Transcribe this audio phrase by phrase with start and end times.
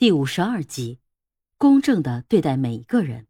[0.00, 0.98] 第五十二集，
[1.58, 3.26] 公正的对待每一个人。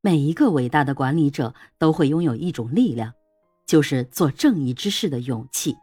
[0.00, 3.12] 每一个伟大的管理者都会拥有一种力量，
[3.66, 5.74] 就是做正义之事的勇气。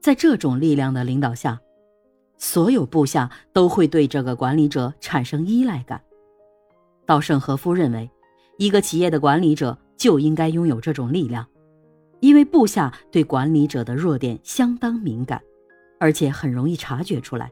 [0.00, 1.60] 在这种力量的领导下，
[2.38, 6.02] 所有部下都会对这个管理者产生依赖感。
[7.06, 8.10] 稻盛和夫认为，
[8.58, 11.46] 一个企业的管理者就应该拥有这种力量，
[12.18, 15.40] 因为部下对管理者的弱点相当敏感，
[16.00, 17.48] 而且很容易察觉出来。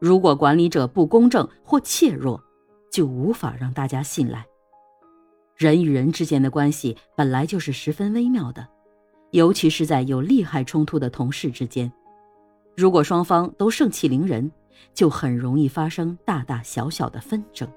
[0.00, 2.42] 如果管理者不公正或怯弱，
[2.90, 4.44] 就无法让大家信赖。
[5.56, 8.66] 人与人之间的关系本来就是十分微妙的，
[9.30, 11.90] 尤其是在有利害冲突的同事之间，
[12.76, 14.50] 如果双方都盛气凌人，
[14.92, 17.68] 就很容易发生大大小小的纷争。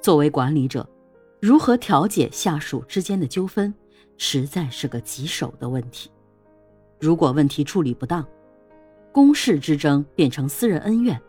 [0.00, 0.88] 作为管理者，
[1.40, 3.72] 如何调解下属之间的纠纷，
[4.16, 6.10] 实在是个棘手的问题。
[6.98, 8.26] 如果问题处理不当，
[9.12, 11.20] 公事之争变成私人恩怨，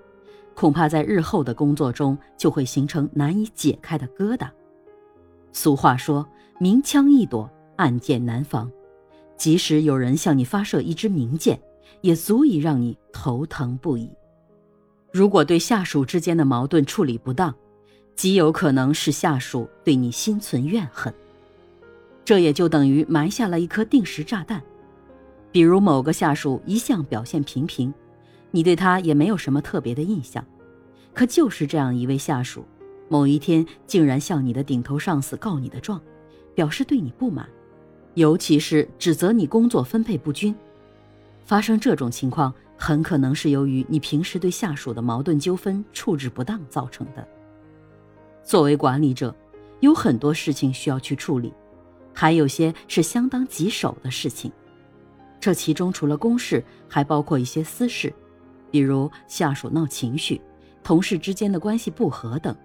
[0.55, 4.49] 恐怕在日后的工作中就会形成难以解开的疙瘩。
[5.51, 6.27] 俗话说
[6.59, 8.71] ：“明枪易躲，暗箭难防。”
[9.35, 11.59] 即使有人向你发射一支明箭，
[12.01, 14.09] 也足以让你头疼不已。
[15.11, 17.53] 如果对下属之间的矛盾处理不当，
[18.15, 21.13] 极有可能使下属对你心存怨恨，
[22.23, 24.63] 这也就等于埋下了一颗定时炸弹。
[25.53, 27.93] 比如某个下属一向表现平平，
[28.49, 30.43] 你对他也没有什么特别的印象，
[31.13, 32.65] 可就是这样一位下属，
[33.07, 36.01] 某一天竟然向你的顶头上司告你的状，
[36.55, 37.47] 表示对你不满，
[38.15, 40.55] 尤其是指责你工作分配不均。
[41.45, 47.27] 发生这种情况，很可能是由于你平时对下属的矛盾纠纷处置不当造成的。
[48.43, 49.35] 作为管理者，
[49.81, 51.53] 有很多事情需要去处理，
[52.11, 54.51] 还有些是相当棘手的事情。
[55.43, 58.13] 这其中除了公事，还包括一些私事，
[58.71, 60.39] 比如下属闹情绪、
[60.81, 62.55] 同事之间的关系不和等，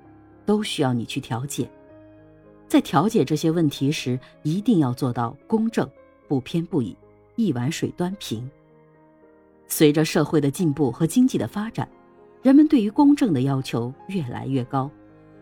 [0.46, 1.68] 都需要你去调解。
[2.68, 5.90] 在调解这些问题时，一定要做到公正、
[6.28, 6.96] 不偏不倚、
[7.34, 8.48] 一碗水端平。
[9.66, 11.88] 随着社会的进步和经济的发展，
[12.42, 14.88] 人们对于公正的要求越来越高，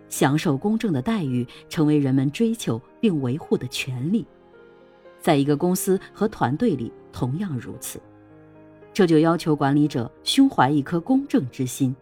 [0.09, 4.27] 享受公正的待遇成为人们追求并维护的权利。
[5.21, 7.99] 在一个公司和团队里同样如此，
[8.93, 11.97] 这就要求管理者胸怀一颗公正之心，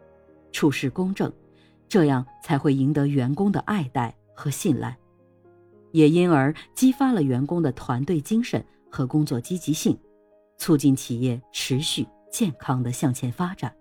[0.51, 1.33] 处事公正，
[1.89, 4.99] 这样才会赢得员工的爱戴和信赖，
[5.93, 8.61] 也因而激发了员工的团队精神
[8.91, 9.97] 和工作积极性，
[10.59, 13.73] 促进企业持续健康的向前发展。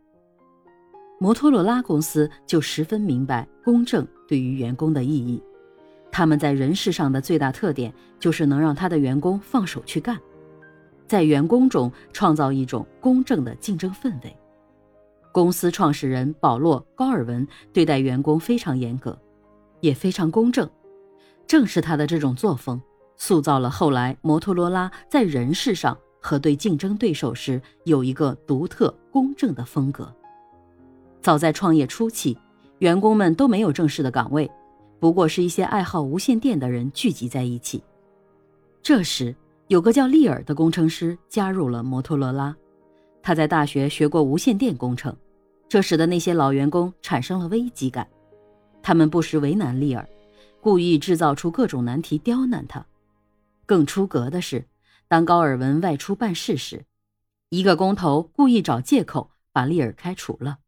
[1.19, 5.41] 摩托罗拉公司就十分明白公正对于员工的意义。
[6.11, 10.15] 他们在人事上的最大特点就是能让他的员工放手去干，
[11.13, 14.35] 在员工中创造一种公正的竞争氛围。
[15.31, 19.15] 公司创始人保罗·高尔文对待员工非常严格，
[19.79, 20.67] 也非常公正。
[21.45, 22.81] 正是他的这种作风，
[23.15, 30.11] 塑造了后来摩托罗拉在人事上和对竞争对手时有一个独特公正的风格。
[31.21, 32.35] 早在创业初期，
[32.79, 34.49] 员工们都没有正式的岗位。
[34.99, 37.83] 不过是一些爱好无线电的人聚集在一起。
[38.81, 39.35] 这时，
[39.67, 42.55] 有个叫利尔的工程师加入了摩托罗拉。
[43.21, 45.15] 他在大学学过无线电工程，
[45.69, 48.07] 这使得那些老员工产生了危机感。
[48.81, 50.07] 他们不时为难利尔，
[50.61, 52.85] 故意制造出各种难题刁难他。
[53.65, 54.65] 更出格的是，
[55.07, 56.85] 当高尔文外出办事时，
[57.49, 60.59] 一个工头故意找借口把利尔开除了。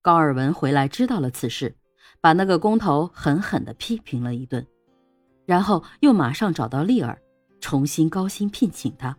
[0.00, 1.76] 高尔文回来知道了此事。
[2.20, 4.64] 把那个工头狠狠地批评了一顿，
[5.44, 7.20] 然后又马上找到利尔，
[7.62, 9.16] 重新高薪聘请他。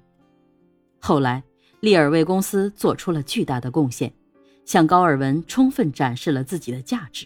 [1.00, 1.42] 后来，
[1.80, 4.14] 利尔为公司做出了巨大的贡献，
[4.66, 7.26] 向高尔文充分展示了自己的价值。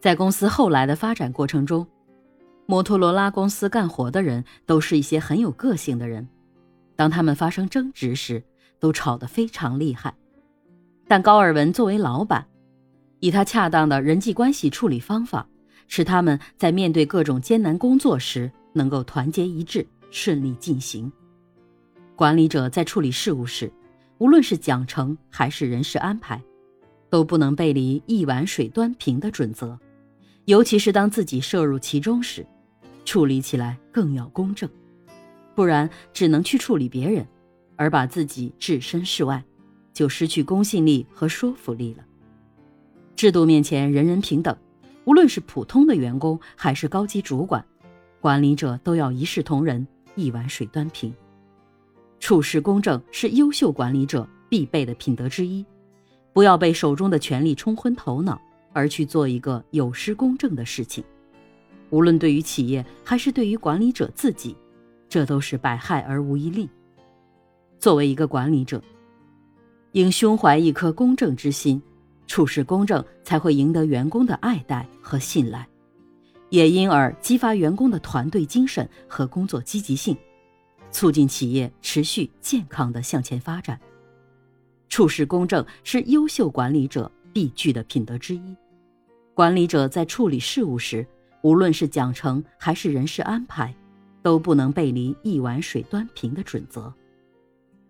[0.00, 1.86] 在公司后来的发展过程中，
[2.66, 6.28] 摩托罗拉公司干活的人都是一些很有个性的人，
[6.94, 8.42] 当他们发生争执时，
[8.78, 10.14] 都吵得非常厉害。
[11.06, 12.46] 但高尔文作为老板，
[13.20, 15.48] 以他恰当的人际关系处理方法，
[15.86, 21.10] 使他们在面对各种艰难工作时能够团结一致，顺利进行。
[22.16, 23.72] 管理者在处理事务时，
[24.18, 26.42] 无论是奖惩还是人事安排，
[27.08, 29.78] 都不能背离一碗水端平的准则。
[30.46, 32.44] 尤其是当自己涉入其中时，
[33.04, 34.68] 处理起来更要公正，
[35.54, 37.26] 不然只能去处理别人，
[37.76, 39.44] 而把自己置身事外，
[39.92, 42.04] 就失去公信力和说服力了。
[43.14, 44.56] 制度面前人人平等，
[45.04, 47.64] 无论是普通的员工还是高级主管，
[48.20, 49.86] 管理者都要一视同仁，
[50.18, 51.14] 一碗水端平。
[52.18, 55.64] 处事公正是优秀管理者必备的品德之一，
[56.32, 58.40] 不要被手中的权力冲昏头脑，
[58.72, 61.04] 而去做一个有失公正的事情。
[61.90, 64.56] 无论对于企业还是对于管理者自己，
[65.08, 66.68] 这都是百害而无一利。
[67.78, 68.82] 作为一个管理者，
[69.92, 71.80] 应胸怀一颗公正之心，
[72.26, 75.66] 处事公正，才会赢得员工的爱戴和信赖，
[76.50, 80.16] 也因而激发员工的团队精神和工作积极性，
[80.90, 83.78] 促进企业持续健康的向前发展。
[84.88, 88.56] 处事公正是优秀管理者必具的品德之一。
[89.34, 91.06] 管理者在处理事务时，
[91.42, 93.74] 无论是奖惩还是人事安排，
[94.22, 96.92] 都不能背离一碗水端平的准则。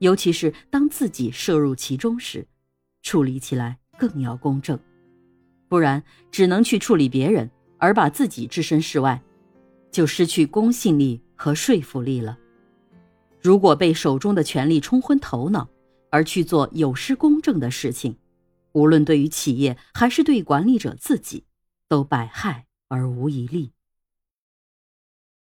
[0.00, 2.46] 尤其是当自己涉入其中时，
[3.02, 4.78] 处理起来更要公正，
[5.68, 9.22] 不然只能去处理别人，而把自己置身事外，
[9.90, 12.38] 就失去公信力和说服力了。
[13.40, 15.68] 如果被手中的权力冲昏头脑，
[16.10, 18.16] 而去做有失公正的事情，
[18.72, 21.44] 无论对于企业还是对管理者自己，
[21.88, 23.72] 都百害而无一利。